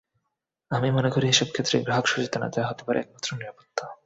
[0.71, 3.85] আমি মনে করি, এসব ক্ষেত্রে গ্রাহক সচেতনতাই হতে পারে একমাত্র নিরাপত্তা।